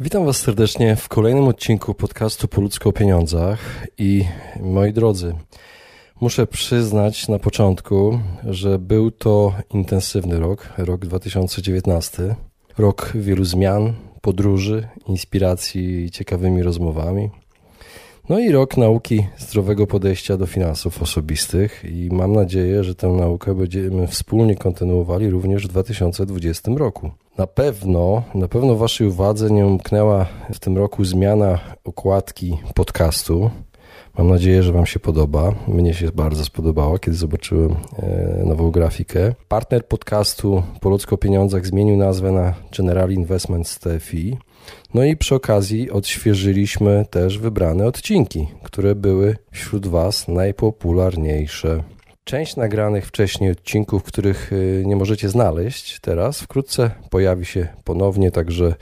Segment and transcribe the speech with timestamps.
[0.00, 4.24] Witam Was serdecznie w kolejnym odcinku podcastu Po ludzku o pieniądzach i
[4.60, 5.34] moi drodzy,
[6.20, 12.34] muszę przyznać na początku, że był to intensywny rok, rok 2019,
[12.78, 17.30] rok wielu zmian, podróży, inspiracji ciekawymi rozmowami.
[18.28, 23.54] No i rok nauki zdrowego podejścia do finansów osobistych i mam nadzieję, że tę naukę
[23.54, 27.10] będziemy wspólnie kontynuowali również w 2020 roku.
[27.38, 33.50] Na pewno, na pewno waszej uwadze nie umknęła w tym roku zmiana okładki podcastu.
[34.18, 35.54] Mam nadzieję, że Wam się podoba.
[35.68, 39.34] Mnie się bardzo spodobała, kiedy zobaczyłem e, nową grafikę.
[39.48, 44.36] Partner podcastu Po ludzko pieniądzach zmienił nazwę na General Investments TFI.
[44.94, 51.82] No i przy okazji odświeżyliśmy też wybrane odcinki, które były wśród Was najpopularniejsze.
[52.24, 58.64] Część nagranych wcześniej odcinków, których y, nie możecie znaleźć teraz, wkrótce pojawi się ponownie, także
[58.66, 58.74] y,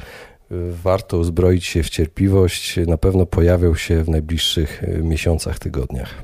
[0.82, 2.76] warto uzbroić się w cierpliwość.
[2.86, 6.22] Na pewno pojawią się w najbliższych y, miesiącach, tygodniach.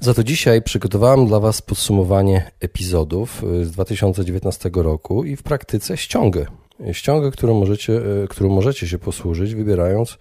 [0.00, 6.46] Za to dzisiaj przygotowałem dla Was podsumowanie epizodów z 2019 roku i w praktyce ściągę.
[6.92, 10.18] Ściągę, którą możecie, którą możecie się posłużyć, wybierając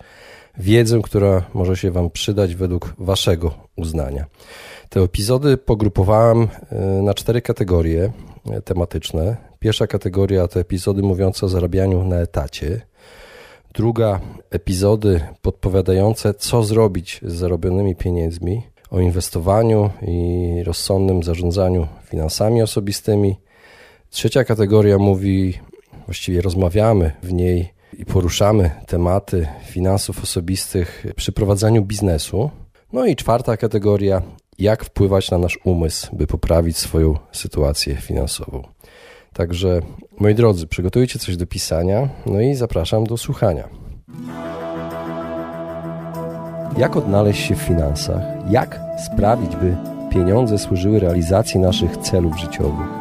[0.57, 4.25] wiedzę, która może się Wam przydać według Waszego uznania.
[4.89, 8.11] Te epizody pogrupowałem e, na cztery kategorie
[8.51, 9.37] e, tematyczne.
[9.59, 12.81] Pierwsza kategoria to epizody mówiące o zarabianiu na etacie.
[13.73, 23.35] Druga epizody podpowiadające, co zrobić z zarobionymi pieniędzmi, o inwestowaniu i rozsądnym zarządzaniu finansami osobistymi.
[24.09, 25.59] Trzecia kategoria mówi,
[26.05, 32.49] właściwie rozmawiamy w niej i poruszamy tematy finansów osobistych przy prowadzeniu biznesu.
[32.93, 34.21] No i czwarta kategoria
[34.59, 38.63] jak wpływać na nasz umysł, by poprawić swoją sytuację finansową.
[39.33, 39.79] Także,
[40.19, 43.69] moi drodzy, przygotujcie coś do pisania, no i zapraszam do słuchania.
[46.77, 48.21] Jak odnaleźć się w finansach?
[48.49, 49.77] Jak sprawić, by
[50.11, 53.00] pieniądze służyły realizacji naszych celów życiowych?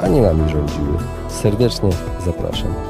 [0.00, 0.98] a nie nami rządziły.
[1.28, 1.90] Serdecznie
[2.24, 2.89] zapraszam.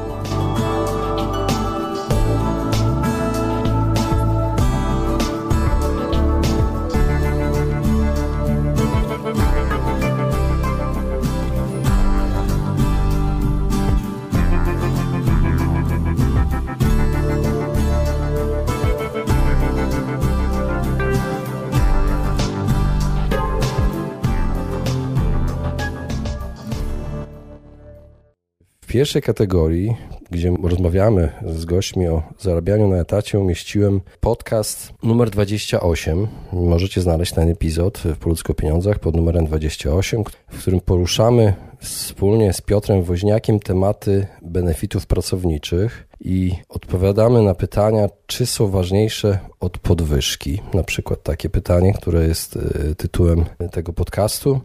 [28.91, 29.97] Pierwszej kategorii,
[30.31, 36.27] gdzie rozmawiamy z gośćmi o zarabianiu na etacie, umieściłem podcast numer 28.
[36.53, 42.61] Możecie znaleźć ten epizod w Polsku Pieniądzach pod numerem 28, w którym poruszamy wspólnie z
[42.61, 50.63] Piotrem Woźniakiem tematy benefitów pracowniczych i odpowiadamy na pytania, czy są ważniejsze od podwyżki.
[50.75, 54.61] Na przykład takie pytanie, które jest e, tytułem tego podcastu.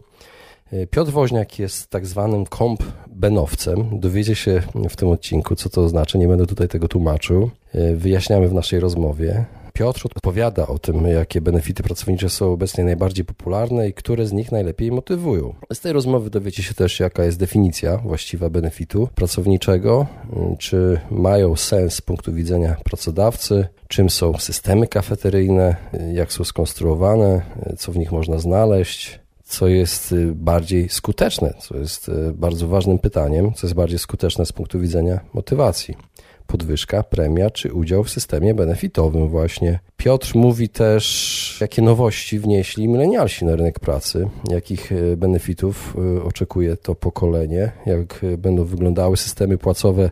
[0.72, 4.00] E, Piotr Woźniak jest tak zwanym komp benowcem.
[4.00, 6.18] Dowiecie się w tym odcinku, co to znaczy.
[6.18, 7.50] Nie będę tutaj tego tłumaczył.
[7.74, 9.44] E, wyjaśniamy w naszej rozmowie.
[9.72, 14.52] Piotr odpowiada o tym, jakie benefity pracownicze są obecnie najbardziej popularne i które z nich
[14.52, 15.54] najlepiej motywują.
[15.72, 20.06] Z tej rozmowy dowiecie się też, jaka jest definicja właściwa benefitu pracowniczego,
[20.58, 25.76] czy mają sens z punktu widzenia pracodawcy, czym są systemy kafeteryjne,
[26.12, 27.42] jak są skonstruowane,
[27.78, 32.98] co w nich można znaleźć, co jest y, bardziej skuteczne, co jest y, bardzo ważnym
[32.98, 35.94] pytaniem, co jest bardziej skuteczne z punktu widzenia motywacji.
[36.46, 39.78] Podwyżka, premia czy udział w systemie benefitowym właśnie.
[39.96, 46.94] Piotr mówi też, jakie nowości wnieśli milenialsi na rynek pracy, jakich y, benefitów oczekuje to
[46.94, 50.10] pokolenie, jak będą wyglądały systemy płacowe.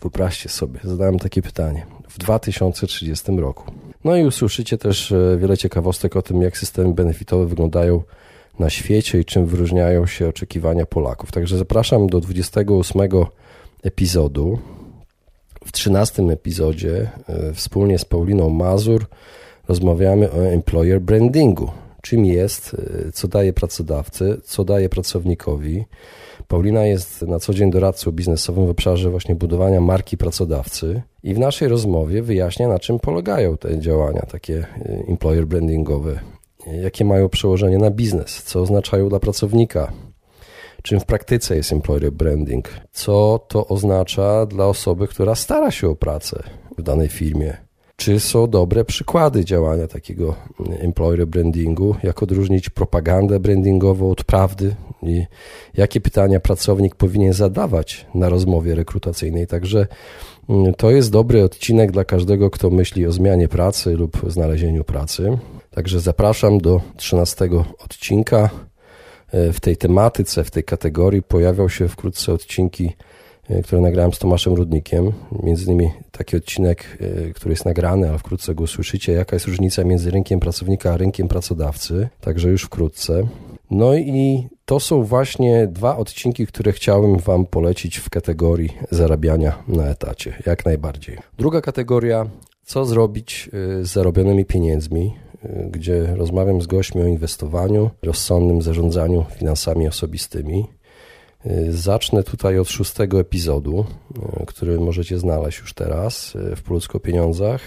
[0.00, 3.72] Wyobraźcie sobie, zadałem takie pytanie, w 2030 roku.
[4.04, 8.02] No i usłyszycie też wiele ciekawostek o tym, jak systemy benefitowe wyglądają
[8.58, 11.32] na świecie i czym wyróżniają się oczekiwania Polaków.
[11.32, 13.02] Także zapraszam do 28
[13.82, 14.58] epizodu.
[15.64, 19.06] W 13 epizodzie e, wspólnie z Pauliną Mazur
[19.68, 21.70] rozmawiamy o employer brandingu,
[22.02, 22.76] czym jest,
[23.14, 25.84] co daje pracodawcy, co daje pracownikowi.
[26.48, 31.38] Paulina jest na co dzień doradcą biznesowym w obszarze właśnie budowania marki pracodawcy i w
[31.38, 34.66] naszej rozmowie wyjaśnia, na czym polegają te działania takie
[35.08, 36.20] employer brandingowe,
[36.66, 39.92] jakie mają przełożenie na biznes, co oznaczają dla pracownika,
[40.82, 45.96] czym w praktyce jest employer branding, co to oznacza dla osoby, która stara się o
[45.96, 46.42] pracę
[46.78, 47.56] w danej firmie.
[47.96, 50.34] Czy są dobre przykłady działania takiego
[50.78, 55.24] employer brandingu, jak odróżnić propagandę brandingową od prawdy i
[55.74, 59.46] jakie pytania pracownik powinien zadawać na rozmowie rekrutacyjnej.
[59.46, 59.86] Także
[60.48, 65.38] mm, to jest dobry odcinek dla każdego, kto myśli o zmianie pracy lub znalezieniu pracy.
[65.76, 68.50] Także zapraszam do 13 odcinka.
[69.32, 72.92] E, w tej tematyce, w tej kategorii pojawią się wkrótce odcinki,
[73.50, 75.12] e, które nagrałem z Tomaszem Rudnikiem.
[75.42, 79.84] Między innymi taki odcinek, e, który jest nagrany, a wkrótce go usłyszycie, jaka jest różnica
[79.84, 82.08] między rynkiem pracownika a rynkiem pracodawcy.
[82.20, 83.28] Także już wkrótce.
[83.70, 89.86] No i to są właśnie dwa odcinki, które chciałem Wam polecić w kategorii zarabiania na
[89.86, 91.18] etacie, jak najbardziej.
[91.38, 92.26] Druga kategoria,
[92.64, 93.50] co zrobić
[93.82, 95.25] z zarobionymi pieniędzmi,
[95.70, 100.64] gdzie rozmawiam z gośćmi o inwestowaniu, rozsądnym zarządzaniu finansami osobistymi.
[101.68, 103.84] Zacznę tutaj od szóstego epizodu,
[104.46, 107.60] który możecie znaleźć już teraz w Polsko Pieniądzach.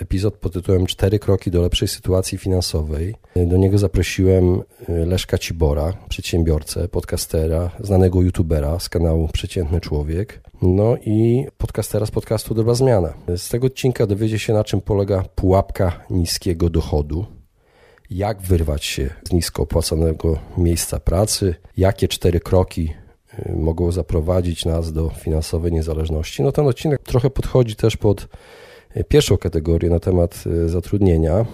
[0.00, 3.14] Epizod pod tytułem Cztery kroki do lepszej sytuacji finansowej.
[3.36, 10.40] Do niego zaprosiłem Leszka Cibora, przedsiębiorcę, podcastera, znanego youtubera z kanału Przeciętny Człowiek.
[10.62, 13.14] No i podcastera z podcastu Dobra Zmiana.
[13.36, 17.26] Z tego odcinka dowiecie się, na czym polega pułapka niskiego dochodu,
[18.10, 23.05] jak wyrwać się z nisko opłacanego miejsca pracy, jakie cztery kroki y,
[23.56, 26.42] mogą zaprowadzić nas do finansowej niezależności.
[26.42, 28.28] No ten odcinek trochę podchodzi też pod
[28.96, 31.46] y, pierwszą kategorię na temat y, zatrudnienia,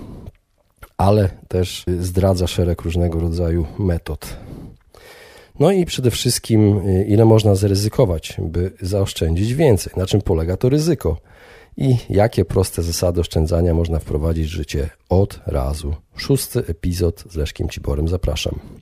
[0.97, 4.37] ale też zdradza szereg różnego rodzaju metod
[5.61, 10.69] no i przede wszystkim, y, ile można zaryzykować, by zaoszczędzić więcej, na czym polega to
[10.69, 11.17] ryzyko
[11.77, 15.95] i jakie proste zasady oszczędzania można wprowadzić w życie od razu.
[16.17, 18.82] Szósty epizod z Leszkiem Ciborem zapraszam.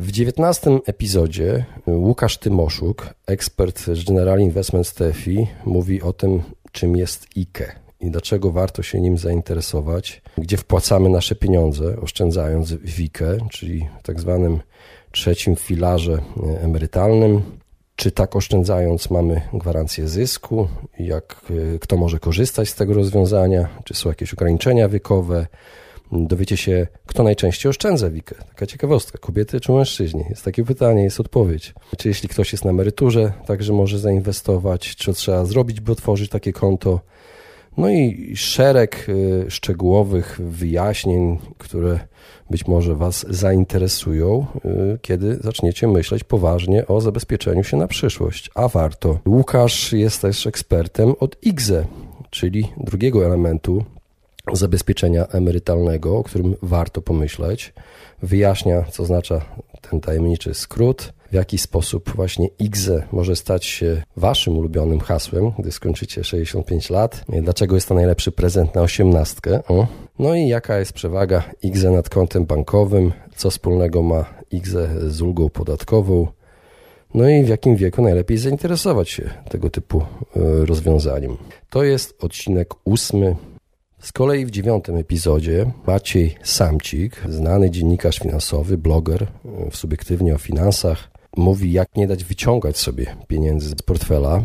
[0.00, 6.42] W dziewiętnastym epizodzie y, Łukasz Tymoszuk, ekspert z General Investment TFI, mówi o tym,
[6.72, 13.00] czym jest IKE i dlaczego warto się nim zainteresować, gdzie wpłacamy nasze pieniądze, oszczędzając w
[13.00, 14.60] IKE, czyli w tak zwanym
[15.12, 17.42] trzecim filarze e, emerytalnym.
[17.96, 20.68] Czy tak oszczędzając mamy gwarancję zysku?
[20.98, 21.40] Jak,
[21.74, 23.68] e, kto może korzystać z tego rozwiązania?
[23.84, 25.46] Czy są jakieś ograniczenia wiekowe?
[26.12, 28.34] Dowiecie się, kto najczęściej oszczędza WIKę.
[28.48, 30.24] Taka ciekawostka, kobiety czy mężczyźni?
[30.30, 31.74] Jest takie pytanie, jest odpowiedź.
[31.98, 34.94] Czy jeśli ktoś jest na emeryturze, także może zainwestować?
[34.94, 37.00] Co trzeba zrobić, by otworzyć takie konto?
[37.76, 42.00] No i szereg y, szczegółowych wyjaśnień, które
[42.50, 44.46] być może Was zainteresują,
[44.94, 48.50] y, kiedy zaczniecie myśleć poważnie o zabezpieczeniu się na przyszłość.
[48.54, 49.18] A warto.
[49.26, 51.84] Łukasz jest też ekspertem od IGZE,
[52.30, 53.84] czyli drugiego elementu
[54.56, 57.72] zabezpieczenia emerytalnego, o którym warto pomyśleć.
[58.22, 59.40] Wyjaśnia, co oznacza
[59.90, 65.72] ten tajemniczy skrót w jaki sposób właśnie IGZE może stać się waszym ulubionym hasłem, gdy
[65.72, 69.60] skończycie 65 lat, dlaczego jest to najlepszy prezent na osiemnastkę,
[70.18, 75.48] no i jaka jest przewaga IGZE nad kontem bankowym, co wspólnego ma IGZE z ulgą
[75.48, 76.26] podatkową,
[77.14, 80.04] no i w jakim wieku najlepiej zainteresować się tego typu e,
[80.66, 81.36] rozwiązaniem.
[81.70, 83.36] To jest odcinek ósmy.
[84.00, 89.28] Z kolei w dziewiątym epizodzie Maciej Samcik, znany dziennikarz finansowy, bloger, e,
[89.72, 94.44] subiektywnie o finansach, mówi, jak nie dać wyciągać sobie pieniędzy z portfela.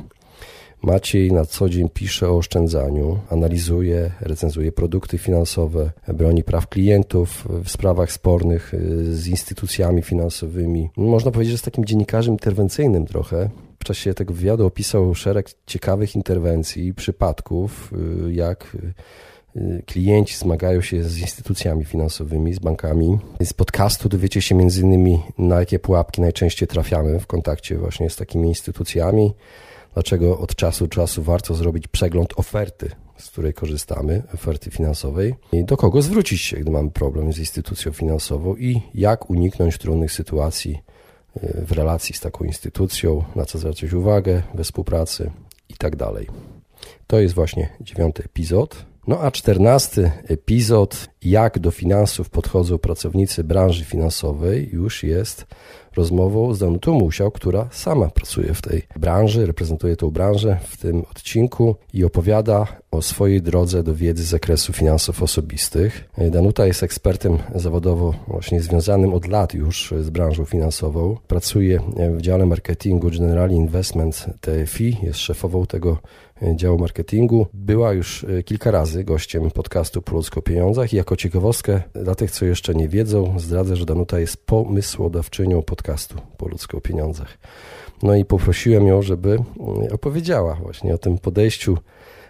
[0.82, 7.70] Maciej na co dzień pisze o oszczędzaniu, analizuje, recenzuje produkty finansowe, broni praw klientów w
[7.70, 10.90] sprawach spornych y, z instytucjami finansowymi.
[10.98, 13.50] Można powiedzieć, że jest takim dziennikarzem interwencyjnym trochę.
[13.80, 17.94] W czasie tego wywiadu opisał szereg ciekawych interwencji, przypadków,
[18.28, 18.78] y, jak
[19.86, 23.18] klienci zmagają się z instytucjami finansowymi, z bankami.
[23.44, 28.16] Z podcastu dowiecie się między innymi na jakie pułapki najczęściej trafiamy w kontakcie właśnie z
[28.16, 29.34] takimi instytucjami,
[29.94, 35.64] dlaczego od czasu do czasu warto zrobić przegląd oferty, z której korzystamy, oferty finansowej i
[35.64, 40.80] do kogo zwrócić się, gdy mamy problem z instytucją finansową i jak uniknąć trudnych sytuacji
[41.44, 45.32] y, w relacji z taką instytucją, na co zwracać uwagę we współpracy
[45.70, 46.28] i tak dalej.
[47.08, 48.86] To jest właśnie dziewiąty epizod.
[49.08, 55.46] No a czternasty epizod, jak do finansów podchodzą pracownicy branży finansowej, już jest
[55.96, 61.04] rozmową z Danutą Musiał, która sama pracuje w tej branży, reprezentuje tą branżę w tym
[61.12, 66.10] odcinku i opowiada o swojej drodze do wiedzy z zakresu finansów osobistych.
[66.32, 71.18] Danuta jest ekspertem zawodowo właśnie związanym od lat już z branżą finansową.
[71.28, 71.80] Pracuje
[72.18, 75.98] w dziale marketingu Generali Investment TFI, jest szefową tego
[76.56, 77.48] działu marketingu.
[77.54, 82.32] Była już e, kilka razy gościem podcastu Po ludzko pieniądzach i jako ciekawostkę dla tych,
[82.32, 87.38] co jeszcze nie wiedzą, zdradzę, że Danuta jest pomysłodawczynią podcastu Po ludzko pieniądzach.
[88.04, 89.46] No i poprosiłem ją, żeby mm,
[89.92, 91.78] opowiedziała właśnie o tym podejściu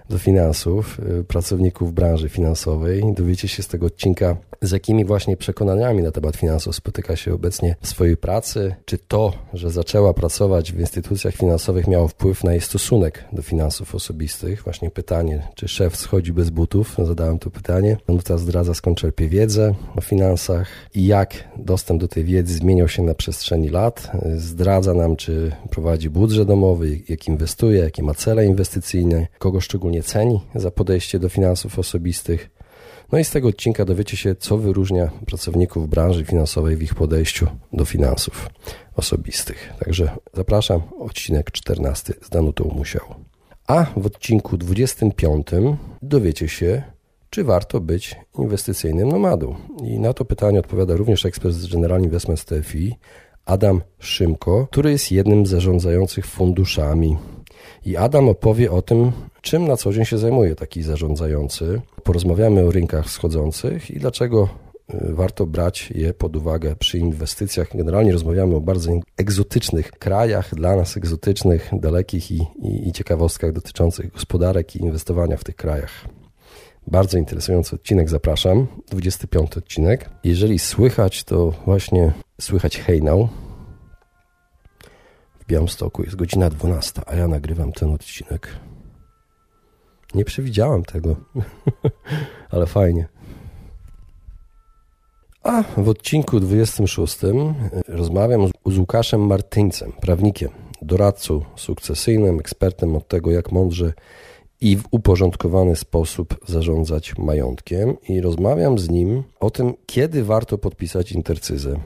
[0.10, 3.04] do finansów, y, pracowników branży finansowej.
[3.14, 7.76] Dowiecie się z tego odcinka, z jakimi właśnie przekonaniami na temat finansów spotyka się obecnie
[7.82, 8.76] w swojej pracy.
[8.86, 13.96] Czy to, że zaczęła pracować w instytucjach finansowych miało wpływ na jej stosunek do finansów
[13.96, 14.64] osobistych?
[14.64, 16.96] Właśnie pytanie, czy szef schodzi bez butów?
[17.04, 17.98] Zadałem to pytanie.
[18.08, 23.04] Danuta zdradza skąd czerpie wiedzę o finansach i jak dostęp do tej wiedzy zmieniał się
[23.04, 24.12] na przestrzeni lat.
[24.38, 30.04] Zdradza nam, czy prowadzi budżet domowy, jak inwestuje, jakie ma cele inwestycyjne, kogo szczególnie nie
[30.04, 32.50] ceni za podejście do finansów osobistych.
[33.12, 37.48] No i z tego odcinka dowiecie się, co wyróżnia pracowników branży finansowej w ich podejściu
[37.74, 38.50] do finansów
[38.96, 39.74] osobistych.
[39.86, 43.06] Także zapraszam, odcinek 14 z Danutą Musiał.
[43.68, 45.48] A w odcinku 25
[46.02, 46.84] dowiecie się,
[47.30, 49.56] czy warto być inwestycyjnym nomadą.
[49.84, 52.96] I na to pytanie odpowiada również ekspert z General Investment TFI,
[53.46, 57.18] Adam Szymko, który jest jednym z zarządzających funduszami
[57.86, 61.82] i Adam opowie o tym, czym na co dzień się zajmuje taki zarządzający.
[62.04, 64.50] Porozmawiamy o rynkach wschodzących i dlaczego
[64.94, 67.78] y, warto brać je pod uwagę przy inwestycjach.
[67.78, 74.12] Generalnie rozmawiamy o bardzo egzotycznych krajach, dla nas egzotycznych, dalekich i, i, i ciekawostkach dotyczących
[74.12, 75.92] gospodarek i inwestowania w tych krajach.
[76.88, 78.68] Bardzo interesujący odcinek, zapraszam.
[78.92, 80.10] 25 odcinek.
[80.24, 83.30] Jeżeli słychać, to właśnie słychać hejnał,
[85.48, 86.04] Białymstoku.
[86.04, 88.50] Jest godzina 12, a ja nagrywam ten odcinek.
[90.14, 91.16] Nie przewidziałam tego,
[92.50, 93.08] ale fajnie.
[95.44, 97.18] A w odcinku 26
[97.88, 100.50] rozmawiam z Łukaszem Martyńcem, prawnikiem,
[100.82, 103.94] doradcą sukcesyjnym, ekspertem od tego, jak mądrze
[104.62, 107.96] i w uporządkowany sposób zarządzać majątkiem.
[108.10, 111.80] I rozmawiam z nim o tym, kiedy warto podpisać intercyzę,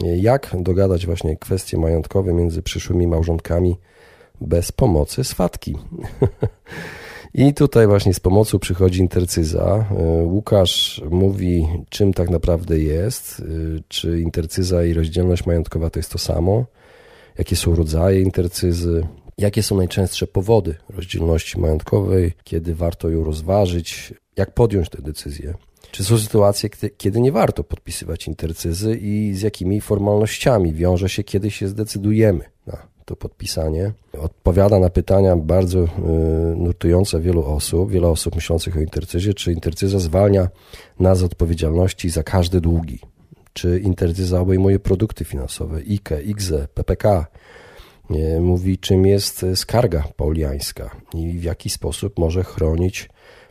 [0.00, 3.76] jak dogadać właśnie kwestie majątkowe między przyszłymi małżonkami
[4.40, 5.76] bez pomocy swatki.
[7.34, 9.84] I tutaj właśnie z pomocą przychodzi intercyza.
[10.24, 13.42] Łukasz mówi, czym tak naprawdę jest,
[13.88, 16.64] czy intercyza i rozdzielność majątkowa to jest to samo,
[17.38, 19.06] jakie są rodzaje intercyzy,
[19.38, 25.54] jakie są najczęstsze powody rozdzielności majątkowej, kiedy warto ją rozważyć, jak podjąć tę decyzję.
[25.90, 31.50] Czy są sytuacje, kiedy nie warto podpisywać intercyzy i z jakimi formalnościami wiąże się, kiedy
[31.50, 33.92] się zdecydujemy na to podpisanie?
[34.18, 35.88] Odpowiada na pytania bardzo y,
[36.56, 40.48] nurtujące wielu osób, wiele osób myślących o intercyzie, czy intercyza zwalnia
[41.00, 42.98] nas z odpowiedzialności za każde długi?
[43.52, 47.26] Czy intercyza obejmuje produkty finansowe, IKE, IGZE, PPK?
[48.40, 53.10] Mówi, czym jest skarga pauliańska i w jaki sposób może chronić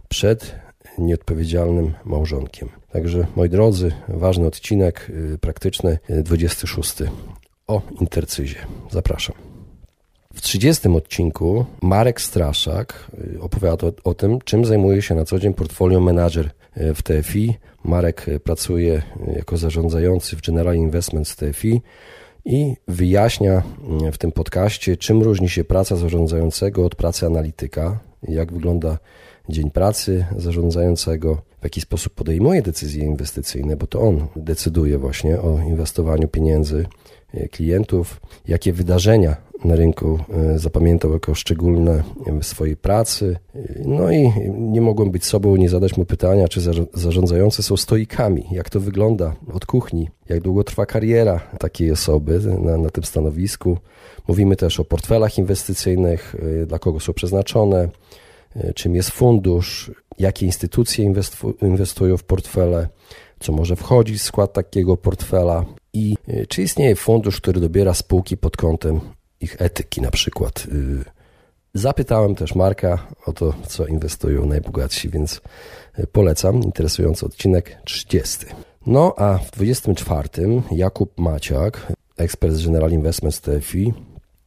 [0.10, 0.56] przed
[0.98, 2.70] nieodpowiedzialnym małżonkiem.
[2.92, 7.10] Także, moi drodzy, ważny odcinek y, praktyczny, 26 y,
[7.68, 8.60] o intercyzie.
[8.92, 9.36] Zapraszam.
[10.34, 15.40] W 30 odcinku Marek Straszak y, opowiada o, o, tym, czym zajmuje się na co
[15.40, 17.58] dzień portfolio manager w TFI.
[17.84, 19.02] Marek pracuje
[19.36, 21.82] jako zarządzający w General Investments TFI
[22.46, 23.64] i wyjaśnia
[24.14, 28.98] w tym podcaście, czym różni się praca zarządzającego od pracy analityka, jak wygląda
[29.50, 35.60] dzień pracy zarządzającego, w jaki sposób podejmuje decyzje inwestycyjne, bo to on decyduje właśnie o
[35.60, 36.86] inwestowaniu pieniędzy
[37.34, 39.36] e, klientów, jakie wydarzenia
[39.66, 42.04] na rynku e, zapamiętał jako szczególne
[42.42, 43.38] w swojej pracy.
[43.86, 46.62] No i nie mogłem być sobą, nie zadać mu pytania, czy
[46.94, 52.78] zarządzający są stoikami, jak to wygląda od kuchni, jak długo trwa kariera takiej osoby na,
[52.78, 53.78] na tym stanowisku.
[54.28, 57.90] Mówimy też o portfelach inwestycyjnych, e, dla kogo są przeznaczone, E,
[58.76, 61.14] czym jest fundusz, jakie instytucje
[61.62, 62.88] inwestują w portfele,
[63.40, 68.38] co może wchodzić w skład takiego portfela i e, czy istnieje fundusz, który dobiera spółki
[68.38, 69.00] pod kątem
[69.42, 70.68] ich etyki na przykład.
[70.72, 71.12] E,
[71.74, 75.42] zapytałem też Marka o to, co inwestują najbogatsi, więc
[76.12, 76.64] polecam.
[76.64, 78.46] Interesujący odcinek 30.
[78.86, 80.30] No a w 24
[80.72, 83.94] Jakub Maciak, ekspert z General Investments TFI,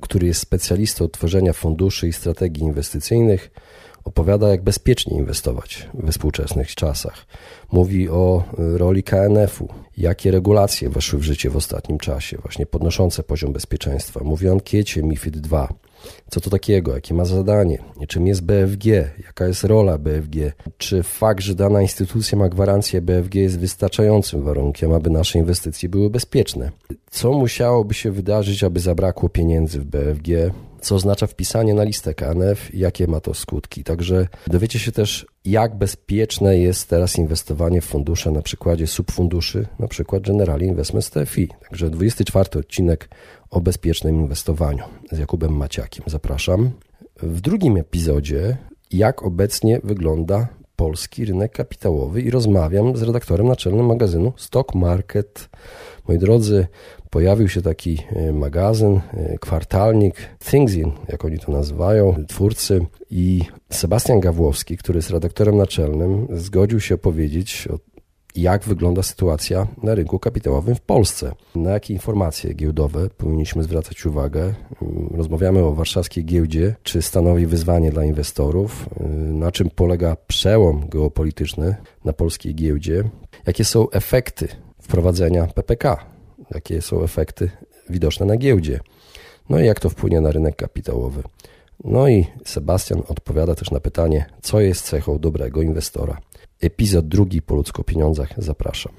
[0.00, 3.50] który jest specjalistą tworzenia funduszy i strategii inwestycyjnych,
[4.04, 7.26] Opowiada, jak bezpiecznie inwestować we współczesnych czasach.
[7.72, 13.52] Mówi o roli KNF-u, jakie regulacje weszły w życie w ostatnim czasie, właśnie podnoszące poziom
[13.52, 14.20] bezpieczeństwa.
[14.24, 15.66] Mówi o ankiecie MIFID II,
[16.30, 17.78] co to takiego, jakie ma zadanie,
[18.08, 18.86] czym jest BFG,
[19.24, 24.92] jaka jest rola BFG, czy fakt, że dana instytucja ma gwarancję BFG jest wystarczającym warunkiem,
[24.92, 26.70] aby nasze inwestycje były bezpieczne.
[27.10, 32.74] Co musiałoby się wydarzyć, aby zabrakło pieniędzy w BFG, co oznacza wpisanie na listę KNF,
[32.74, 33.84] jakie ma to skutki.
[33.84, 39.88] Także dowiecie się też, jak bezpieczne jest teraz inwestowanie w fundusze na przykładzie subfunduszy, na
[39.88, 41.48] przykład Generali Investment TFI.
[41.68, 43.08] Także 24 odcinek
[43.50, 46.04] o bezpiecznym inwestowaniu z Jakubem Maciakiem.
[46.06, 46.70] Zapraszam.
[47.22, 48.56] W drugim epizodzie,
[48.90, 55.48] jak obecnie wygląda polski rynek kapitałowy i rozmawiam z redaktorem naczelnym magazynu Stock Market.
[56.08, 56.66] Moi drodzy,
[57.10, 60.14] pojawił się taki e, magazyn, e, kwartalnik,
[60.50, 62.86] Thingsin, jak oni to nazywają, twórcy.
[63.10, 67.78] I Sebastian Gawłowski, który jest redaktorem naczelnym, zgodził się opowiedzieć o
[68.36, 71.32] jak wygląda sytuacja na rynku kapitałowym w Polsce.
[71.54, 74.54] Na jakie informacje giełdowe powinniśmy zwracać uwagę?
[75.14, 78.88] Rozmawiamy o warszawskiej giełdzie, czy stanowi wyzwanie dla inwestorów,
[79.32, 83.04] na czym polega przełom geopolityczny na polskiej giełdzie,
[83.46, 84.48] jakie są efekty
[84.78, 86.06] wprowadzenia PPK,
[86.54, 87.50] jakie są efekty
[87.90, 88.80] widoczne na giełdzie,
[89.48, 91.22] no i jak to wpłynie na rynek kapitałowy.
[91.84, 96.18] No i Sebastian odpowiada też na pytanie, co jest cechą dobrego inwestora.
[96.60, 98.92] Epizod drugi po ludzko pieniądzach zapraszam.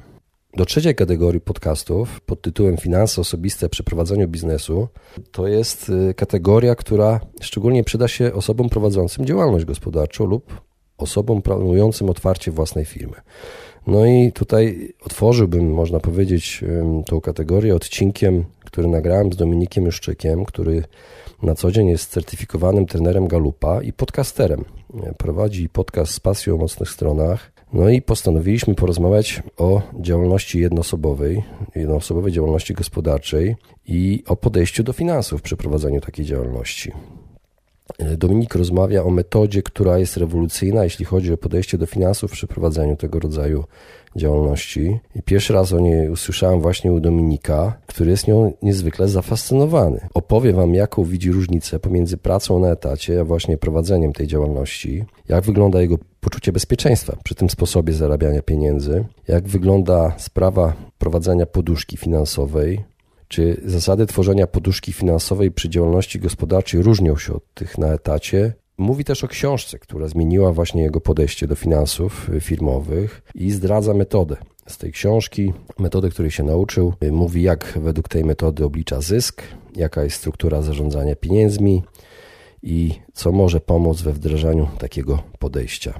[0.53, 4.87] Do trzeciej kategorii podcastów pod tytułem Finanse osobiste przy prowadzeniu biznesu
[5.31, 10.61] to jest y, kategoria, która szczególnie przyda się osobom prowadzącym działalność gospodarczą lub
[10.97, 13.15] osobom planującym otwarcie własnej firmy.
[13.87, 16.63] No i tutaj otworzyłbym, można powiedzieć,
[17.05, 20.83] tą kategorię odcinkiem, który nagrałem z Dominikiem Juszczykiem, który
[21.43, 24.65] na co dzień jest certyfikowanym trenerem Galupa i podcasterem.
[25.17, 27.51] Prowadzi podcast z pasją o mocnych stronach.
[27.73, 31.43] No i postanowiliśmy porozmawiać o działalności jednoosobowej,
[31.75, 33.55] jednoosobowej działalności gospodarczej
[33.87, 36.91] i o podejściu do finansów przy prowadzeniu takiej działalności.
[38.17, 42.95] Dominik rozmawia o metodzie, która jest rewolucyjna, jeśli chodzi o podejście do finansów przy prowadzeniu
[42.95, 43.63] tego rodzaju
[44.15, 44.99] działalności.
[45.15, 49.99] I pierwszy raz o niej usłyszałem właśnie u Dominika, który jest nią niezwykle zafascynowany.
[50.13, 55.43] Opowie Wam, jaką widzi różnicę pomiędzy pracą na etacie, a właśnie prowadzeniem tej działalności, jak
[55.43, 62.83] wygląda jego poczucie bezpieczeństwa przy tym sposobie zarabiania pieniędzy, jak wygląda sprawa prowadzenia poduszki finansowej,
[63.31, 68.53] czy zasady tworzenia poduszki finansowej przy działalności gospodarczej różnią się od tych na etacie?
[68.77, 74.37] Mówi też o książce, która zmieniła właśnie jego podejście do finansów firmowych i zdradza metodę
[74.67, 76.93] z tej książki, metodę, której się nauczył.
[77.11, 79.43] Mówi, jak według tej metody oblicza zysk,
[79.75, 81.83] jaka jest struktura zarządzania pieniędzmi
[82.63, 85.99] i co może pomóc we wdrażaniu takiego podejścia.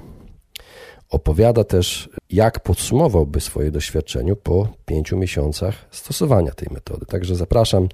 [1.12, 7.06] Opowiada też, jak podsumowałby swoje doświadczenie po pięciu miesiącach stosowania tej metody.
[7.06, 7.88] Także zapraszam.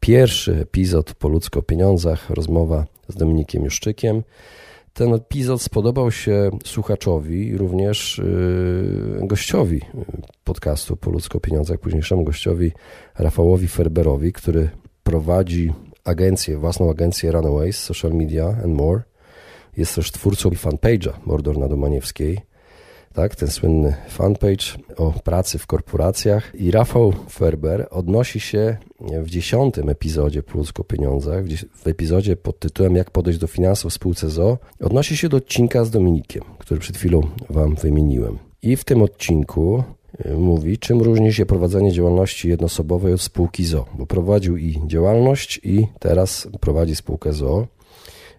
[0.00, 4.22] Pierwszy epizod po ludzko pieniądzach, rozmowa z Dominikiem Juszczykiem.
[4.92, 8.18] Ten epizod spodobał się słuchaczowi, również
[9.20, 9.80] yy, gościowi
[10.44, 12.72] podcastu po ludzko pieniądzach, późniejszemu gościowi
[13.18, 14.70] Rafałowi Ferberowi, który
[15.02, 15.72] prowadzi
[16.04, 19.02] agencję, własną agencję Runaways, Social Media and More.
[19.76, 22.53] Jest też twórcą fanpage'a Mordor na Domaniewskiej
[23.14, 26.52] tak, ten słynny fanpage o pracy w korporacjach.
[26.54, 32.96] I Rafał Ferber odnosi się w dziesiątym epizodzie Plus o pieniądzach, w epizodzie pod tytułem
[32.96, 36.96] Jak podejść do finansów w spółce ZO, odnosi się do odcinka z Dominikiem, który przed
[36.96, 38.38] chwilą Wam wymieniłem.
[38.62, 39.82] I w tym odcinku
[40.26, 45.60] y, mówi, czym różni się prowadzenie działalności jednoosobowej od spółki ZO, bo prowadził i działalność
[45.62, 47.66] i teraz prowadzi spółkę ZO.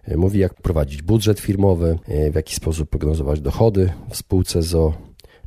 [0.08, 4.94] E, mówi, jak prowadzić budżet firmowy, e, w jaki sposób prognozować dochody w spółce ZO,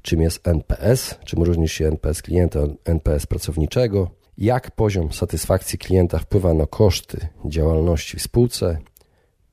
[0.02, 6.20] czym jest NPS, czym różni się NPS klienta od NPS pracowniczego, jak poziom satysfakcji klienta
[6.20, 8.78] wpływa na koszty działalności w spółce,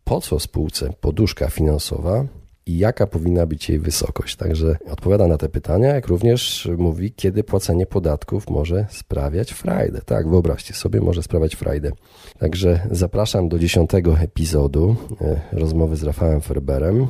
[0.04, 2.24] po co spółce poduszka finansowa,
[2.66, 4.36] i jaka powinna być jej wysokość.
[4.36, 10.00] Także odpowiada na te pytania, jak również mówi, kiedy płacenie podatków może sprawiać frajdę.
[10.06, 11.92] Tak, wyobraźcie sobie, może sprawiać frajdę.
[12.38, 17.06] Także zapraszam do dziesiątego epizodu e, rozmowy z Rafałem Ferberem.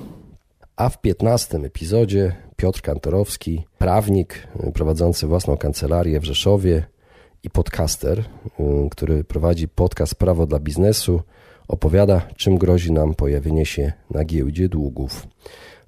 [0.76, 6.84] A w piętnastym epizodzie Piotr Kantorowski, prawnik e, prowadzący własną kancelarię w Rzeszowie
[7.42, 8.24] i podcaster, e,
[8.90, 11.22] który prowadzi podcast Prawo dla biznesu,
[11.68, 15.26] opowiada, czym grozi nam pojawienie się na giełdzie długów.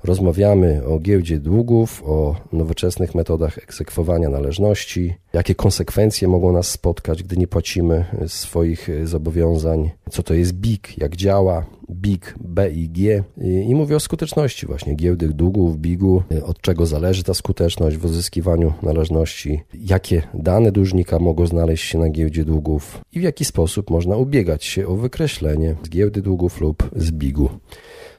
[0.05, 7.37] Rozmawiamy o giełdzie długów, o nowoczesnych metodach egzekwowania należności, jakie konsekwencje mogą nas spotkać, gdy
[7.37, 13.25] nie płacimy swoich zobowiązań, co to jest BIG, jak działa, BIG, BIG
[13.67, 18.73] i mówię o skuteczności właśnie giełdy długów, BIG-u, od czego zależy ta skuteczność w uzyskiwaniu
[18.83, 23.01] należności, jakie dane dłużnika mogą znaleźć się na giełdzie długów?
[23.13, 27.49] I w jaki sposób można ubiegać się o wykreślenie z giełdy długów lub z BIG-u.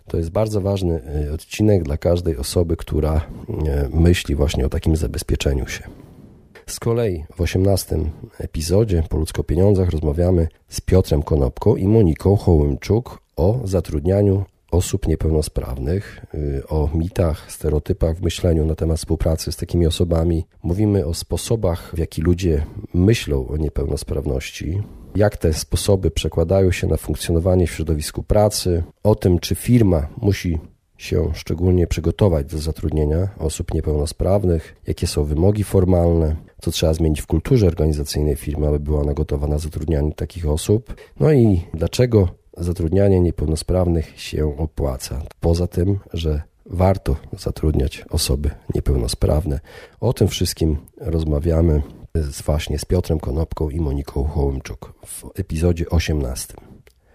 [0.10, 4.95] To jest bardzo ważny e, odcinek dla każdej osoby, która e, myśli właśnie o takim
[4.95, 5.84] zabezpieczeniu się.
[6.67, 8.00] Z kolei w 18
[8.39, 16.26] epizodzie po ludzko pieniądzach rozmawiamy z Piotrem Konopką i Moniką Hołymczuk o zatrudnianiu osób niepełnosprawnych,
[16.34, 20.45] y, o mitach, stereotypach w myśleniu na temat współpracy z takimi osobami.
[20.63, 24.82] Mówimy o sposobach, w jaki ludzie myślą o niepełnosprawności,
[25.15, 30.60] jak te sposoby przekładają się na funkcjonowanie w środowisku pracy, o tym, czy firma musi
[30.98, 37.28] się szczególnie przygotować do zatrudnienia osób niepełnosprawnych, jakie są wymogi formalne, co trzeba zmienić w
[37.28, 43.19] kulturze organizacyjnej firmy, aby była ona gotowa na zatrudnianie takich osób, no i dlaczego zatrudnianie
[43.19, 45.22] niepełnosprawnych się opłaca.
[45.39, 49.60] Poza tym, że warto zatrudniać osoby niepełnosprawne.
[50.00, 51.82] O tym wszystkim rozmawiamy
[52.23, 56.53] z, właśnie z Piotrem Konopką i Moniką Hołymczuk w epizodzie 18.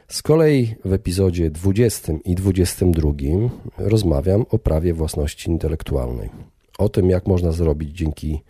[0.09, 3.11] Z kolei w epizodzie 20 i 22
[3.79, 6.31] rozmawiam o prawie własności intelektualnej.
[6.79, 8.43] O tym, jak można zrobić dzięki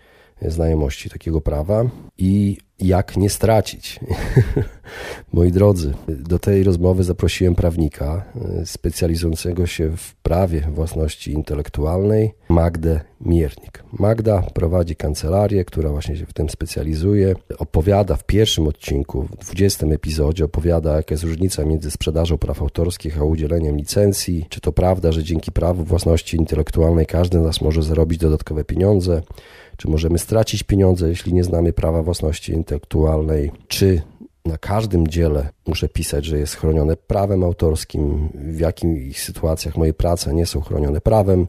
[0.42, 1.84] znajomości takiego prawa
[2.18, 4.00] i jak nie stracić.
[5.32, 8.24] Moi drodzy, do tej rozmowy zaprosiłem prawnika
[8.60, 13.84] e, specjalizującego się w prawie własności intelektualnej, Magdę Miernik.
[13.92, 17.34] Magda prowadzi kancelarię, która właśnie się w tym specjalizuje.
[17.58, 23.18] Opowiada w pierwszym odcinku, w 20 epizodzie, opowiada, jaka jest różnica między sprzedażą praw autorskich
[23.18, 24.46] a udzieleniem licencji.
[24.48, 29.22] Czy to prawda, że dzięki prawu własności intelektualnej każdy z nas może zarobić dodatkowe pieniądze?
[29.76, 33.52] Czy możemy stracić pieniądze, jeśli nie znamy prawa własności intelektualnej?
[33.68, 34.02] Czy
[34.44, 40.34] na każdym dziele muszę pisać, że jest chronione prawem autorskim, w jakich sytuacjach moje prace
[40.34, 41.46] nie są chronione prawem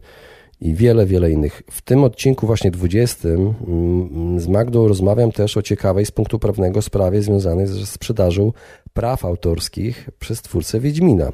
[0.62, 1.62] i wiele, wiele innych.
[1.72, 6.82] W tym odcinku właśnie 20 mm, z Magdą rozmawiam też o ciekawej z punktu prawnego
[6.82, 8.52] sprawie związanej ze sprzedażą
[8.94, 11.32] praw autorskich przez twórcę Wiedźmina,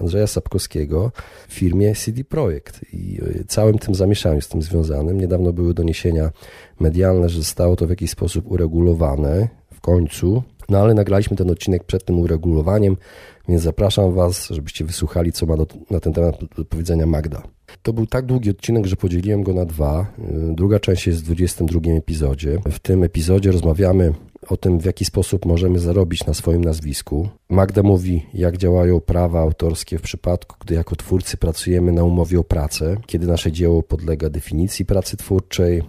[0.00, 1.12] Andrzeja Sapkowskiego
[1.48, 5.20] w firmie CD Projekt i e, całym tym zamieszaniu z tym związanym.
[5.20, 6.30] Niedawno były doniesienia
[6.80, 11.84] medialne, że zostało to w jakiś sposób uregulowane w końcu, no ale nagraliśmy ten odcinek
[11.84, 12.96] przed tym uregulowaniem,
[13.48, 17.42] więc zapraszam Was, żebyście wysłuchali, co ma do, na ten temat do powiedzenia Magda.
[17.82, 20.06] To był tak długi odcinek, że podzieliłem go na dwa.
[20.50, 22.58] Y, druga część jest w 22 epizodzie.
[22.70, 24.12] W tym epizodzie rozmawiamy
[24.48, 27.28] o tym, w jaki sposób możemy zarobić na swoim nazwisku.
[27.48, 32.44] Magda mówi, jak działają prawa autorskie w przypadku, gdy jako twórcy pracujemy na umowie o
[32.44, 35.82] pracę, kiedy nasze dzieło podlega definicji pracy twórczej,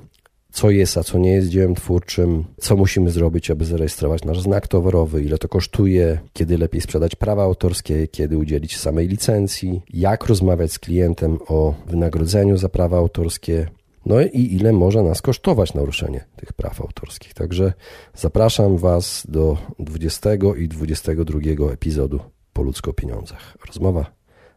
[0.54, 4.68] co jest, a co nie jest dziełem twórczym, co musimy zrobić, aby zarejestrować nasz znak
[4.68, 10.72] towarowy, ile to kosztuje, kiedy lepiej sprzedać prawa autorskie, kiedy udzielić samej licencji, jak rozmawiać
[10.72, 13.68] z klientem o wynagrodzeniu za prawa autorskie,
[14.06, 17.34] no i ile może nas kosztować naruszenie tych praw autorskich.
[17.34, 17.74] Także
[18.16, 22.20] zapraszam Was do 20 i 22 epizodu
[22.54, 23.58] po ludzko pieniądzach.
[23.68, 24.06] Rozmowa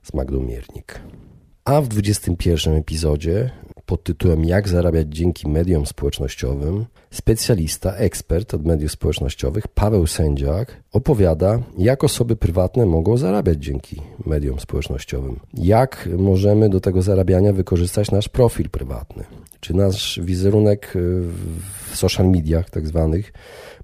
[0.02, 1.00] z Magdą Miernik.
[1.66, 3.50] A w 21 epizodzie
[3.86, 11.58] pod tytułem Jak zarabiać dzięki mediom społecznościowym, specjalista, ekspert od mediów społecznościowych Paweł Sędziak opowiada,
[11.78, 15.40] jak osoby prywatne mogą zarabiać dzięki mediom społecznościowym.
[15.54, 19.24] Jak możemy do tego zarabiania wykorzystać nasz profil prywatny.
[19.60, 20.92] Czy nasz wizerunek
[21.90, 23.32] w social mediach tak zwanych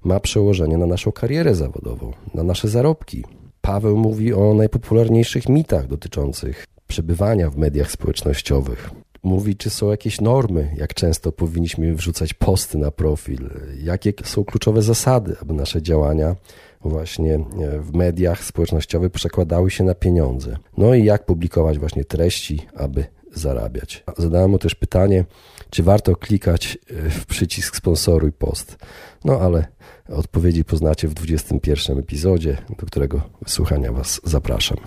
[0.03, 3.23] ma przełożenie na naszą karierę zawodową, na nasze zarobki.
[3.61, 8.89] Paweł mówi o najpopularniejszych mitach dotyczących przebywania w mediach społecznościowych
[9.23, 13.49] mówi, czy są jakieś normy, jak często powinniśmy wrzucać posty na profil,
[13.83, 16.35] jakie są kluczowe zasady, aby nasze działania
[16.81, 20.57] właśnie e, w mediach społecznościowych przekładały się na pieniądze.
[20.77, 24.03] No i jak publikować właśnie treści, aby zarabiać.
[24.17, 25.25] Zadałem mu też pytanie,
[25.69, 28.77] czy warto klikać e, w przycisk sponsoruj post.
[29.25, 29.67] No ale
[30.09, 34.77] odpowiedzi poznacie w 21 epizodzie, do którego wysłuchania Was zapraszam.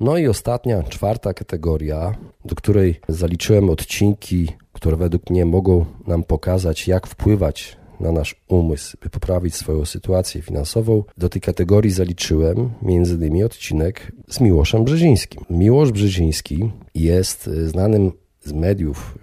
[0.00, 6.88] No i ostatnia, czwarta kategoria, do której zaliczyłem odcinki, które według mnie mogą nam pokazać,
[6.88, 11.04] jak wpływać na nasz umysł, by poprawić swoją sytuację finansową.
[11.18, 15.44] Do tej kategorii zaliczyłem między innymi odcinek z Miłoszem Brzezińskim.
[15.50, 19.18] Miłosz Brzeziński jest znanym z mediów,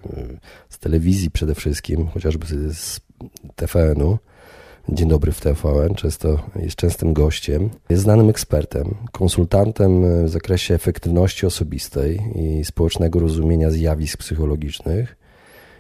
[0.70, 3.00] z telewizji przede wszystkim, chociażby z
[3.56, 4.18] TVN-u,
[4.90, 7.70] Dzień dobry w TVN, często jest częstym gościem.
[7.90, 15.18] Jest znanym ekspertem, konsultantem w zakresie efektywności osobistej i społecznego rozumienia zjawisk psychologicznych.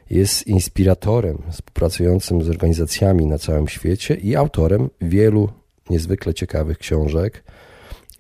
[0.10, 5.50] Jest inspiratorem współpracującym z organizacjami na całym świecie i autorem wielu
[5.90, 7.44] niezwykle ciekawych książek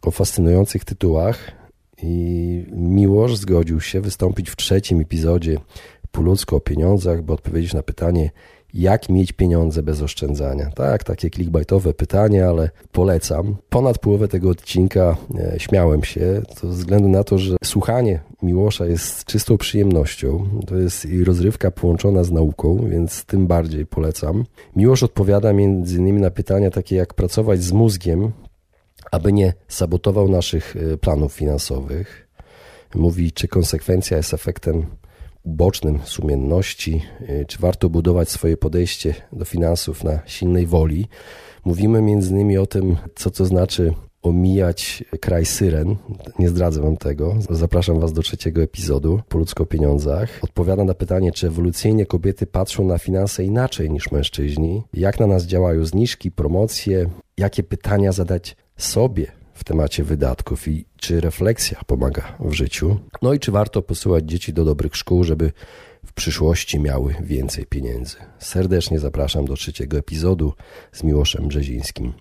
[0.01, 1.51] o fascynujących tytułach.
[2.03, 5.57] I Miłosz zgodził się wystąpić w trzecim epizodzie
[6.11, 8.29] Po o pieniądzach, by odpowiedzieć na pytanie,
[8.75, 10.69] jak mieć pieniądze bez oszczędzania?
[10.75, 13.55] Tak, takie clickbaitowe pytanie, ale polecam.
[13.69, 18.85] Ponad połowę tego odcinka e, śmiałem się, to ze względu na to, że słuchanie Miłosza
[18.85, 20.49] jest czystą przyjemnością.
[20.67, 24.45] To jest i rozrywka połączona z nauką, więc tym bardziej polecam.
[24.75, 28.31] Miłosz odpowiada między innymi na pytania takie jak pracować z mózgiem,
[29.11, 32.27] aby nie sabotował naszych e, planów finansowych.
[32.95, 34.85] Mówi, czy konsekwencja jest efektem
[35.45, 41.07] ubocznym sumienności, y, czy warto budować swoje podejście do finansów na silnej woli.
[41.65, 45.95] Mówimy między innymi o tym, co to znaczy omijać kraj syren.
[46.39, 47.35] Nie zdradzę wam tego.
[47.49, 50.39] Zapraszam was do trzeciego epizodu po ludzko pieniądzach.
[50.41, 55.45] Odpowiada na pytanie, czy ewolucyjnie kobiety patrzą na finanse inaczej niż mężczyźni, jak na nas
[55.45, 62.53] działają zniżki, promocje, jakie pytania zadać sobie w temacie wydatków i czy refleksja pomaga w
[62.53, 62.99] życiu.
[63.21, 65.51] No i czy warto posyłać dzieci do dobrych szkół, żeby
[66.05, 68.17] w przyszłości miały więcej pieniędzy.
[68.39, 70.53] Serdecznie zapraszam do trzeciego epizodu
[70.91, 72.13] z Miłoszem Brzezińskim.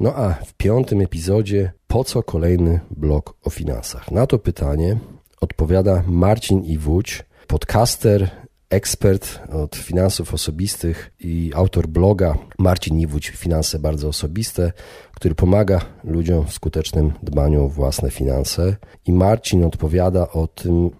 [0.00, 4.10] No a w piątym epizodzie po co kolejny blok o finansach?
[4.10, 4.96] Na to pytanie
[5.40, 8.30] odpowiada Marcin Iwódź, podcaster,
[8.70, 14.72] ekspert od finansów osobistych i autor bloga Marcin Niwódź Finanse Bardzo Osobiste,
[15.14, 18.76] który pomaga ludziom w skutecznym dbaniu o własne finanse.
[19.06, 20.90] I Marcin odpowiada o tym,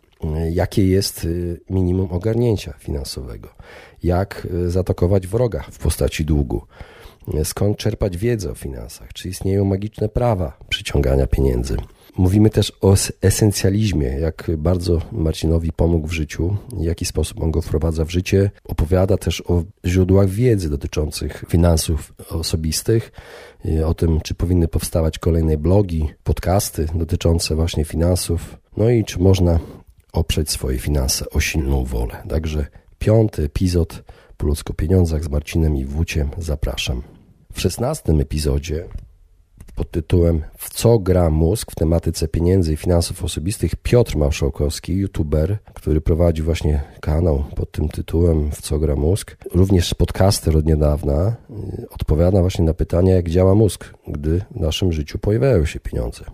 [0.51, 3.49] jakie jest y, minimum ogarnięcia finansowego,
[4.03, 6.63] jak y, zaatakować wroga w postaci długu,
[7.45, 11.77] skąd czerpać wiedzę o finansach, czy istnieją magiczne prawa przyciągania pieniędzy.
[12.19, 17.63] Mówimy też o esencjalizmie, jak bardzo Marcinowi pomógł w życiu, w jaki sposób on go
[17.63, 18.51] wprowadza w życie.
[18.65, 23.13] Opowiada też o źródłach wiedzy dotyczących finansów osobistych,
[23.87, 29.59] o tym, czy powinny powstawać kolejne blogi, podcasty dotyczące właśnie finansów, no i czy można
[30.13, 32.17] oprzeć swoje finanse o silną wolę.
[32.29, 32.67] Także
[32.99, 34.03] piąty epizod
[34.37, 37.03] po ludzko pieniądzach z Marcinem i Wuciem zapraszam.
[37.53, 38.85] W szesnastym epizodzie
[39.79, 45.59] pod tytułem W co gra mózg w tematyce pieniędzy i finansów osobistych Piotr Małszałkowski, youtuber,
[45.75, 51.37] który prowadzi właśnie kanał pod tym tytułem W co gra mózg, również podcaster od niedawna,
[51.83, 56.25] y, odpowiada właśnie na pytania, jak działa mózg, gdy w naszym życiu pojawiają się pieniądze.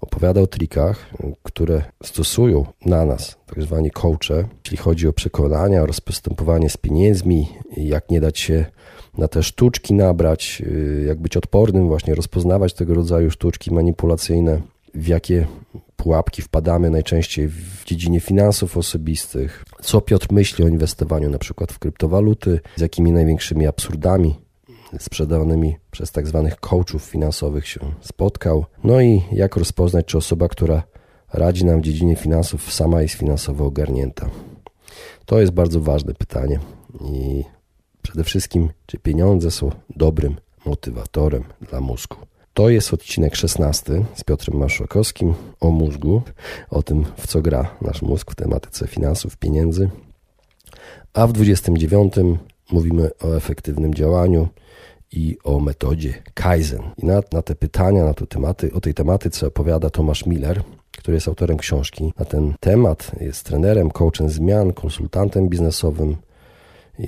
[0.00, 1.10] Opowiada o trikach,
[1.42, 7.48] które stosują na nas tak zwani coache, jeśli chodzi o przekonania oraz postępowanie z pieniędzmi,
[7.76, 8.64] jak nie dać się
[9.18, 14.60] na te sztuczki nabrać, y, jak być odpornym, właśnie rozpoznawać tego rodzaju sztuczki manipulacyjne,
[14.94, 15.46] w jakie
[15.96, 21.78] pułapki wpadamy najczęściej w dziedzinie finansów osobistych, co Piotr myśli o inwestowaniu na przykład w
[21.78, 24.34] kryptowaluty, z jakimi największymi absurdami
[24.98, 30.82] sprzedawanymi przez tak zwanych coachów finansowych się spotkał, no i jak rozpoznać, czy osoba, która
[31.32, 34.30] radzi nam w dziedzinie finansów, sama jest finansowo ogarnięta.
[35.26, 36.60] To jest bardzo ważne pytanie
[37.00, 37.44] i
[38.10, 42.16] Przede wszystkim, czy pieniądze są dobrym motywatorem dla mózgu.
[42.54, 46.22] To jest odcinek 16 z Piotrem Maszłakowskim o mózgu,
[46.70, 49.90] o tym, w co gra nasz mózg w tematyce finansów, pieniędzy.
[51.12, 52.14] A w 29
[52.72, 54.48] mówimy o efektywnym działaniu
[55.12, 56.82] i o metodzie Kaizen.
[56.96, 60.62] I na, na te pytania, na te tematy, o tej tematyce opowiada Tomasz Miller,
[60.98, 63.12] który jest autorem książki na ten temat.
[63.20, 66.16] Jest trenerem, coachem zmian, konsultantem biznesowym,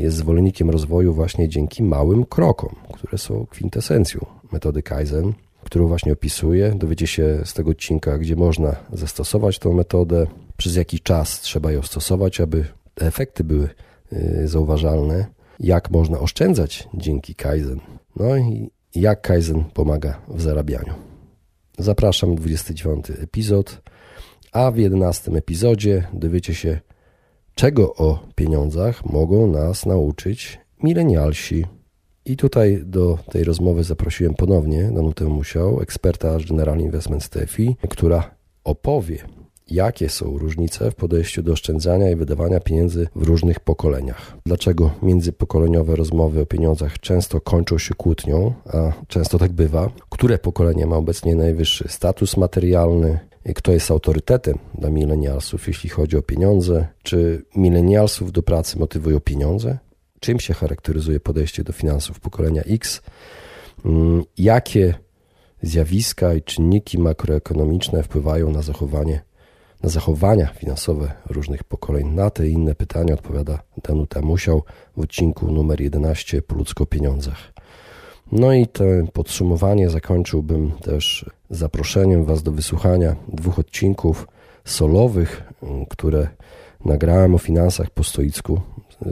[0.01, 5.33] jest zwolennikiem rozwoju właśnie dzięki małym krokom, które są kwintesencją metody Kaizen,
[5.65, 6.75] którą właśnie opisuję.
[6.77, 10.27] Dowiecie się z tego odcinka, gdzie można zastosować tą metodę,
[10.57, 13.69] przez jaki czas trzeba ją stosować, aby te efekty były
[14.13, 15.27] y, zauważalne,
[15.61, 17.81] jak można oszczędzać dzięki Kaizen,
[18.17, 20.95] no i jak Kaizen pomaga w zarabianiu.
[21.79, 23.83] Zapraszam 29 epizod,
[24.53, 26.81] a w 11 epizodzie dowiecie się,
[27.55, 31.65] czego o pieniądzach mogą nas nauczyć milenialsi.
[32.25, 38.31] I tutaj do tej rozmowy zaprosiłem ponownie Danutę Musiał, eksperta General Investment Steffi, która
[38.65, 39.19] opowie,
[39.71, 44.37] jakie są różnice w podejściu do oszczędzania i wydawania pieniędzy w różnych pokoleniach.
[44.47, 49.91] Dlaczego międzypokoleniowe rozmowy o pieniądzach często kończą się kłótnią, a często tak bywa.
[50.11, 53.19] Które pokolenie ma obecnie najwyższy status materialny,
[53.55, 59.79] kto jest autorytetem dla milenialsów, jeśli chodzi o pieniądze, czy milenialsów do pracy motywują pieniądze,
[60.21, 63.03] czym się charakteryzuje podejście do finansów pokolenia X,
[63.85, 64.95] mm, jakie
[65.63, 69.23] zjawiska i czynniki makroekonomiczne wpływają na zachowanie,
[69.83, 72.09] na zachowania finansowe różnych pokoleń.
[72.09, 74.63] Na te i inne pytania odpowiada Danuta Musiał
[74.97, 77.52] w odcinku numer 11 po ludzko pieniądzach.
[78.33, 84.29] No i to podsumowanie zakończyłbym też zaproszeniem Was do wysłuchania dwóch odcinków
[84.65, 85.43] solowych,
[85.89, 86.29] które
[86.85, 88.61] nagrałem o finansach po stoicku,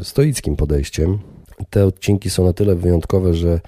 [0.03, 1.19] stoickim podejściem.
[1.71, 3.61] Te odcinki są na tyle wyjątkowe, że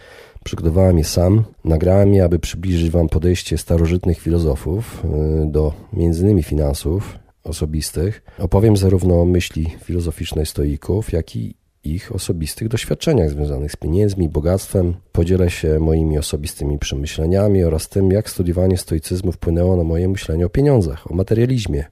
[0.44, 1.44] przygotowałem je sam.
[1.64, 8.22] Nagrałem je, aby przybliżyć Wam podejście starożytnych filozofów y, do między innymi finansów osobistych.
[8.38, 14.94] Opowiem zarówno o myśli filozoficznej stoików, jak i ich osobistych doświadczeniach związanych z pieniędzmi, bogactwem.
[15.12, 20.48] Podzielę się moimi osobistymi przemyśleniami oraz tym, jak studiowanie stoicyzmu wpłynęło na moje myślenie o
[20.48, 21.84] pieniądzach, o materializmie.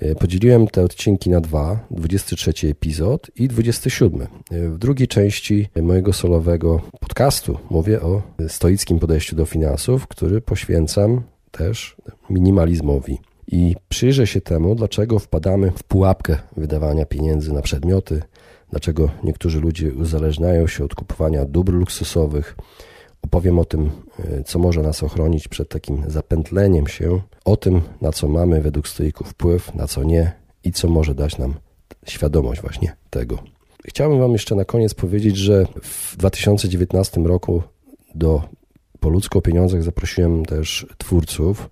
[0.00, 4.22] E, podzieliłem te odcinki na dwa, 23 epizod i 27.
[4.22, 11.22] E, w drugiej części mojego solowego podcastu mówię o stoickim podejściu do finansów, który poświęcam
[11.50, 11.96] też
[12.30, 13.18] minimalizmowi.
[13.52, 18.22] I przyjrzę się temu, dlaczego wpadamy w pułapkę wydawania pieniędzy na przedmioty,
[18.70, 22.56] dlaczego niektórzy ludzie uzależniają się od kupowania dóbr luksusowych.
[23.22, 28.12] Opowiem o tym, e, co może nas ochronić przed takim zapętleniem się, o tym, na
[28.12, 30.32] co mamy według stoików wpływ, na co nie
[30.64, 31.54] i co może dać nam
[32.06, 33.38] świadomość właśnie tego.
[33.84, 37.62] Chciałbym Wam jeszcze na koniec powiedzieć, że w 2019 roku
[38.14, 38.42] do
[39.00, 41.70] po ludzko o pieniądzach zaprosiłem też twórców,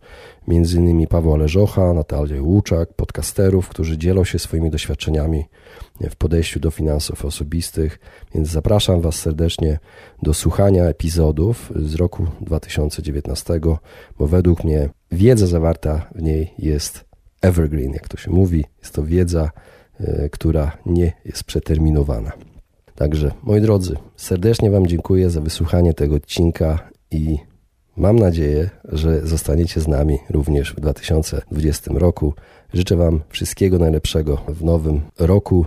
[0.49, 5.45] między innymi Pawła Leżocha, Natalię Łuczak, podcasterów, którzy dzielą się swoimi doświadczeniami
[6.11, 7.99] w podejściu do finansów osobistych,
[8.35, 9.79] więc zapraszam Was serdecznie
[10.23, 13.61] do słuchania epizodów z roku 2019,
[14.19, 17.05] bo według mnie wiedza zawarta w niej jest
[17.43, 18.65] evergreen, jak to się mówi.
[18.79, 19.51] Jest to wiedza,
[20.01, 22.33] e, która nie jest przeterminowana.
[22.95, 27.39] Także, moi drodzy, serdecznie Wam dziękuję za wysłuchanie tego odcinka i
[27.97, 32.35] mam nadzieję, że zostaniecie z nami również w 2020 roku.
[32.73, 35.67] Życzę Wam wszystkiego najlepszego w nowym roku